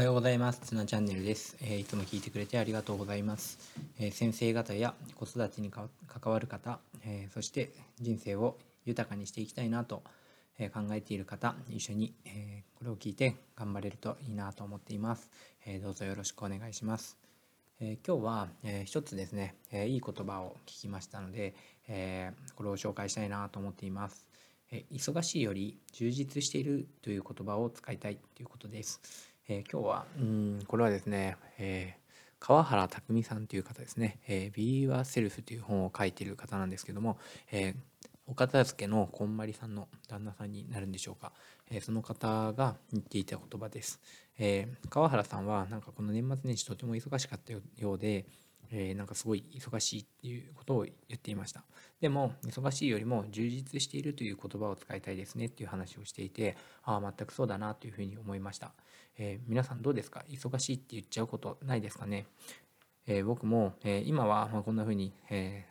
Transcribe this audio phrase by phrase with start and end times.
[0.00, 0.60] おはようございます。
[0.64, 3.58] つなチャンネルです、えーいつも聞いてくれてありがとうございます。
[3.98, 10.02] えー先生方や子育てにか関わる方、えーそして人生を豊かにしていきたいなと、
[10.58, 15.28] えー考えている方、一緒に、えーこれを聞いて頑張れるといいなと思っています。
[15.66, 17.18] えーどうぞよろしくお願いします。
[17.78, 21.54] えー今日は、えー一つですね、えーいい言葉を聞きましたので、
[21.88, 24.26] えーこれを紹介したいなと思っています。
[24.72, 29.28] えー忙しいより充実しているという言葉を使いたいということです。
[29.52, 30.06] えー今日は。
[30.16, 32.00] うんこれはですね、えー
[32.38, 37.18] 川原拓さんという方ですね「えー、Be Yourself」という本を書いている方なんですけども、
[37.50, 37.74] えー
[38.26, 41.32] お片付けのこんまりさんの旦那さんになるんでしょうか、
[41.68, 44.00] えーその方が言っていた言葉です、
[44.38, 47.60] えー川原さんはなんかこの年末年始とても忙しかったよ
[47.94, 48.24] うで、
[48.72, 51.64] えーなんかすごい忙しいっていうことを言っていました。
[52.00, 58.72] でも忙しいよりも充実しているという言葉を使いたいですねっていう話をしていてああ全くそうだなというふうに思いました、
[59.18, 60.24] えー皆さんどうですか？
[60.28, 62.26] 忙しいって言っちゃうことないですかね、
[63.06, 65.70] えー僕も、えー今はまあこんなふうに、えー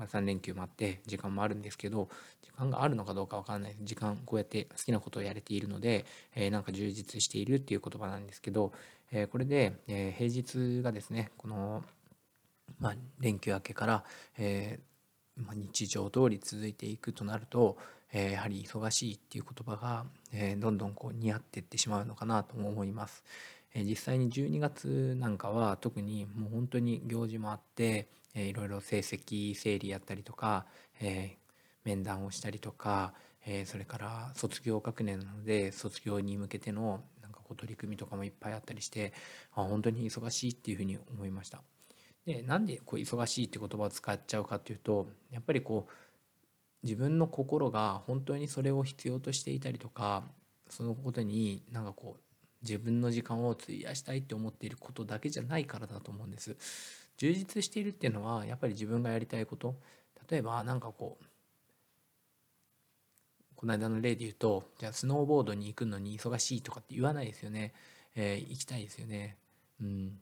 [0.00, 2.08] まあ、3連休もあって時間もあるんですけど
[2.42, 8.72] 時間があるのかどうかわからない時間こうやって好きなことをやれているので、えーなんか充実しているっていう言葉なんですけど、
[9.12, 11.84] えーこれで、えー平日がですねこの、
[12.78, 14.04] まあ、連休明けから、
[14.38, 17.76] えーまあ、日常通り続いていくとなると、
[18.12, 23.24] えーやはり忙しいっていう言葉が、えーどんどんこう似合っていってしまうのかなとも思います。
[23.74, 30.66] え実際に12月なんかは特にもう本当に行事もあって、えーいろいろ成績整理やったりとか、
[31.00, 31.36] え
[31.84, 33.14] 面談をしたりとか、
[33.46, 39.12] えそれから卒業学年なので卒業に向けてのなんかこう取り組みとかもいっぱいあったりして
[39.54, 41.62] あ本当に忙しいっていうふうに思いました。
[42.26, 45.92] でなんでこう忙しいって言葉を使っちゃうかっていうとやっぱりこう
[46.82, 50.24] 自分の心が本当にそれを必要としていたりとか
[50.68, 52.20] そのことになんかこう
[52.62, 56.56] 自分の時間を費やしたいって思っていることだけじゃないからだと思うんです。
[57.16, 59.76] 充実しているっていうのはやっぱり自分がやりたいこと。
[60.30, 61.24] 例えばなんかこう
[63.56, 67.74] この間の例で言うとじゃあスノーボードに行くのに忙しいとかって言わないですよね、
[68.14, 69.36] えー行きたいですよね。
[69.80, 70.18] うん。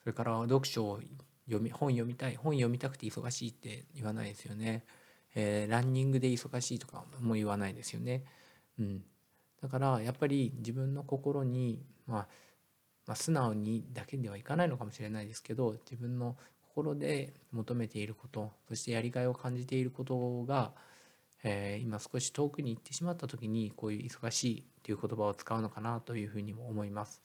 [0.00, 1.00] それから読書を
[1.52, 4.84] 読み本読みたい本読みたくて忙しいって言わないですよね、
[5.34, 8.24] えーランニングで忙しいとかも言わないですよね。
[8.78, 9.04] うん。
[9.62, 12.26] だからやっぱり自分の心に、まあ、
[13.06, 16.36] まあ素直にだけではいかないのかもしれないですけど自分の
[16.74, 20.72] 心で求めていることそしてやりがいを感じていることが、
[21.44, 27.20] えー今少し遠くに行ってしまった時にこういう忙しいっていう言葉を使うのかなというふうにも思います。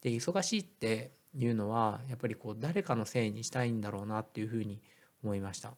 [0.00, 4.80] で忙しいっていうのはやっぱりこう誰かのせいにしたいんだろうなっていうふうに
[5.22, 5.74] 思いました。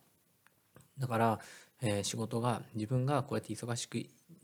[0.99, 1.41] だから、
[1.81, 3.99] えー仕事が自分がこうやって忙しく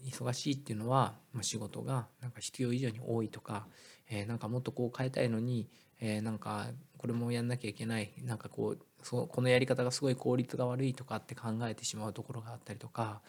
[0.05, 3.67] 忙しいっていうのは、まあ、仕事がなんか必要以上に多いとか、
[4.09, 5.69] えーなんかもっとこう変えたいのに、
[6.01, 6.67] えーなんか
[6.99, 13.21] これもやんなきゃいけないなんかこうそこのやり方がすごい効率が悪いとかって考えてしまうところがあったりとか、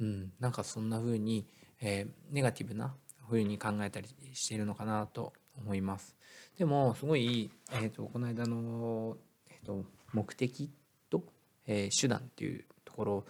[0.00, 1.46] うん、なんかそんな風に、
[1.80, 2.94] えーネガティブな
[3.28, 5.32] 風に考えたりしているのかなと
[5.62, 6.16] 思います。
[6.58, 9.16] でもすごい、えー、とこの間の、
[9.48, 10.70] えー、と目的
[11.08, 11.24] と、
[11.66, 13.24] えー手段っていうところ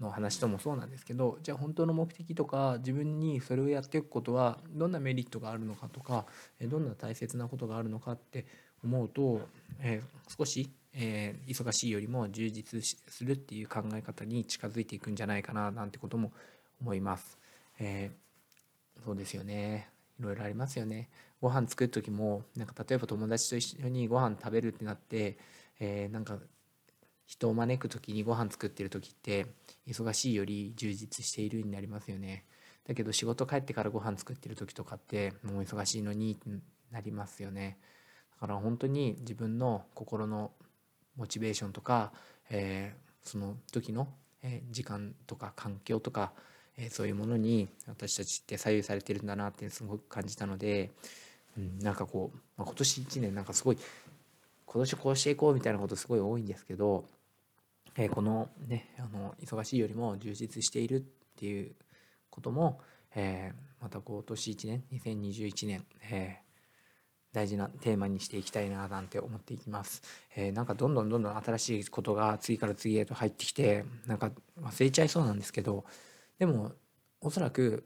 [0.00, 6.24] の話ともそうなんですけどじゃあ本当の目的とか自分にそれをやっていくことはどんなメリットがあるのかとか
[6.62, 8.46] どんな大切なことがあるのかって
[8.82, 9.42] 思うと、
[9.80, 16.32] えー少し、えー忙しいよりも充実するっていう考え方に近づいていくんじゃないかななんてことも
[16.80, 17.38] 思います。
[17.78, 18.30] えー
[19.04, 19.88] そうですよね
[20.20, 21.10] いろいろありますよね。
[21.40, 25.38] ご飯作る時もなんか例えば友達と一緒にご飯食べるってなって、
[25.80, 26.38] えーなんか
[27.26, 29.46] 人を招く時にご飯作ってる時って
[29.86, 32.44] 忙しいより充実しているになりますよね。
[32.86, 36.38] だけど仕事帰ってからご飯作ってる時とかってもう忙しいのに
[36.90, 37.78] なりますよね。
[38.32, 40.52] だから本当に自分の心の
[41.16, 42.12] モチベーションとか、
[42.50, 44.08] えーその時の、
[44.42, 46.32] え時間とか環境とか、
[46.80, 50.90] えーそういうものに私たちって左右されてるんだなってすごく感じたので、
[51.58, 53.78] うん、なんかこう、まあ、今年1年なんかすごい
[54.64, 57.04] 今年こうしていこうみたいなことすごい多いんですけど、
[57.96, 61.00] えーこのねあの忙しいよりも充実しているっ
[61.36, 61.72] ていう
[62.30, 62.80] ことも、
[63.14, 66.50] えーまた今年1年2021年、えー
[67.32, 70.02] 大事なテーマにしていきたいななんて思っていきます。
[70.34, 75.84] えーなんかどんどんどんどん新しいことが次から次へと入ってきてなんか忘れちゃいそうなんですけど
[76.40, 76.72] でも
[77.20, 77.84] おそらく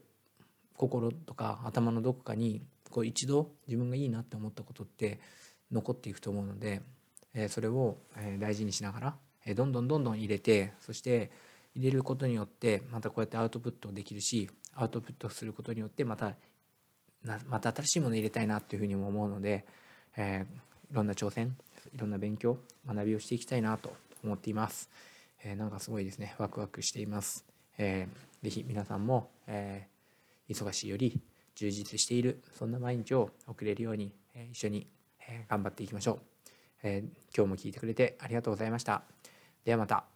[0.77, 5.19] 心とか頭のどこかにこう一度自分がいいなって思ったことって
[5.71, 6.81] 残っていくと思うので、
[7.33, 9.15] えそれをえ大事にしながら、
[9.45, 11.31] えどんどんどんどん入れてそして
[11.75, 16.35] 入れることによってまたこうやってアウトプットできるしアウトプットすることによってまた
[17.47, 19.65] また新しいもの入れたいなっていうふうにも思うので、
[20.15, 21.57] えー、いろんな挑戦
[21.93, 22.57] いろんな勉強
[22.87, 23.93] 学びをしていきたいなと
[24.23, 24.89] 思っています、
[25.43, 26.35] えー、なんかすごいですね。
[26.37, 27.45] ワクワクしています、
[27.77, 31.21] えー、ぜひ皆さんも、えー、忙しいより
[31.55, 34.87] 充実しているそんな毎日を送れるように、えー、一緒に、
[35.27, 36.19] えー、頑張っていきましょう、
[36.83, 39.03] えー、今日も聞いてくれてありがとうございました。
[39.63, 40.14] ではまた。